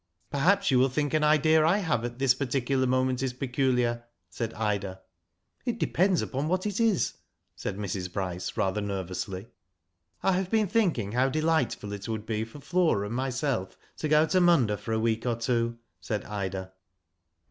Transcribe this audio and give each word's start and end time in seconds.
"Perhaps 0.31 0.71
you 0.71 0.79
will 0.79 0.89
think 0.89 1.13
an 1.13 1.23
idea 1.23 1.63
I 1.63 1.77
have 1.77 2.03
at 2.03 2.17
this 2.17 2.33
particular 2.33 2.87
moment 2.87 3.21
is 3.21 3.33
peculiar," 3.33 4.05
said 4.31 4.51
Ida." 4.55 4.99
It 5.67 5.77
depends 5.77 6.23
upon 6.23 6.47
what 6.47 6.65
it 6.65 6.79
is," 6.79 7.13
said 7.55 7.77
Mrs. 7.77 8.11
Bryce, 8.11 8.57
rather 8.57 8.81
nervously." 8.81 9.45
I 10.23 10.31
have 10.31 10.49
been 10.49 10.65
thinking 10.67 11.11
how 11.11 11.29
delightful 11.29 11.93
it 11.93 12.09
would 12.09 12.25
be 12.25 12.43
for 12.45 12.59
Flora 12.59 13.05
and 13.05 13.15
myself 13.15 13.77
to 13.97 14.07
go 14.09 14.25
to 14.25 14.41
Munda 14.41 14.75
for 14.75 14.91
a 14.91 14.99
week 14.99 15.27
or 15.27 15.35
two," 15.35 15.77
said 15.99 16.23
Ida. 16.25 16.73